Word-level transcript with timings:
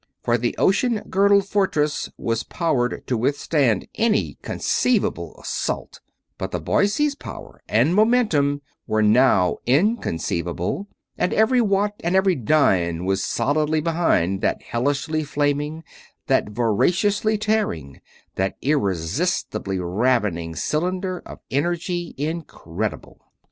For 0.23 0.35
that 0.35 0.55
ocean 0.57 1.03
girdled 1.11 1.47
fortress 1.47 2.09
was 2.17 2.41
powered 2.41 3.05
to 3.05 3.15
withstand 3.15 3.87
any 3.93 4.33
conceivable 4.41 5.39
assault 5.39 6.01
but 6.39 6.49
the 6.49 6.59
Boise's 6.59 7.13
power 7.13 7.61
and 7.69 7.93
momentum 7.93 8.63
were 8.87 9.03
now 9.03 9.57
inconceivable; 9.67 10.87
and 11.19 11.31
every 11.35 11.61
watt 11.61 11.93
and 12.03 12.15
every 12.15 12.33
dyne 12.33 13.05
was 13.05 13.23
solidly 13.23 13.79
behind 13.79 14.41
that 14.41 14.63
hellishly 14.63 15.23
flaming, 15.23 15.83
that 16.25 16.49
voraciously 16.49 17.37
tearing, 17.37 18.01
that 18.37 18.57
irresistibly 18.63 19.77
ravening 19.77 20.55
cylinder 20.55 21.21
of 21.27 21.41
energy 21.51 22.15
incredible! 22.17 23.21